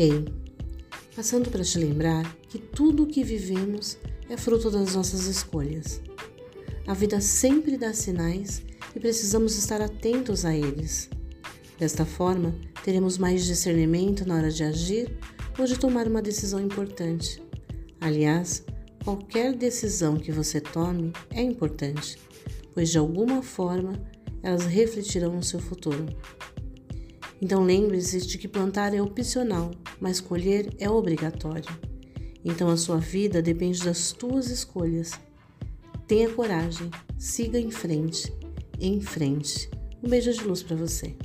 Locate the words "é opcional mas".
28.94-30.20